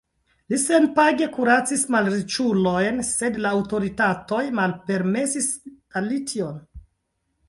Li 0.51 0.57
senpage 0.59 1.25
kuracis 1.33 1.83
malriĉulojn, 1.95 2.97
sed 3.09 3.37
la 3.43 3.51
aŭtoritatoj 3.57 4.39
malpermesis 4.61 5.51
al 6.01 6.09
li 6.15 6.19
tion. 6.33 6.57